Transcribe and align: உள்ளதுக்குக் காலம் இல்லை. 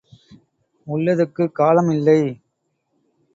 உள்ளதுக்குக் 0.87 1.51
காலம் 1.51 1.89
இல்லை. 1.89 2.21